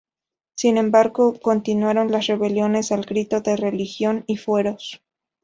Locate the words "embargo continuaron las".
0.79-2.25